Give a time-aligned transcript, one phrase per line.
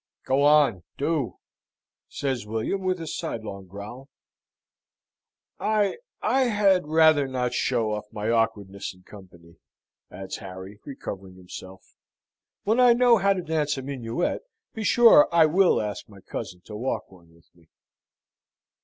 [0.25, 1.37] "Go on, do!"
[2.09, 4.09] says William, with a sidelong growl.
[5.59, 9.57] "I I had rather not show off my awkwardness in company,"
[10.09, 11.85] adds Harry, recovering himself.
[12.63, 14.41] "When I know how to dance a minuet,
[14.73, 17.69] be sure I will ask my cousin to walk one with me."